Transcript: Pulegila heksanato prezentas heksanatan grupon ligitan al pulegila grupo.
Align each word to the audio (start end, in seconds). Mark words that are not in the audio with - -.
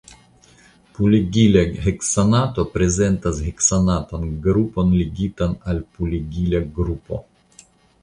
Pulegila 0.95 1.63
heksanato 1.83 2.65
prezentas 2.79 3.43
heksanatan 3.49 4.27
grupon 4.49 4.93
ligitan 5.05 5.57
al 5.71 5.87
pulegila 5.95 6.67
grupo. 6.81 7.25